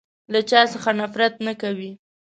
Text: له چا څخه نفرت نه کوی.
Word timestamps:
له 0.31 0.39
چا 0.49 0.61
څخه 0.73 0.91
نفرت 0.99 1.33
نه 1.45 1.53
کوی. 1.61 1.91